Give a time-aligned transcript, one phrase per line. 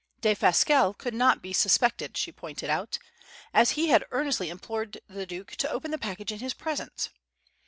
[0.19, 2.97] Defasquelle could not be suspected (she pointed out),
[3.53, 7.11] as he had earnestly implored the Duke to open the package in his presence.